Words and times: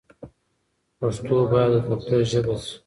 پښتو 0.99 1.35
بايد 1.51 1.71
د 1.83 1.85
دفتر 1.91 2.19
ژبه 2.31 2.55
شي. 2.63 2.75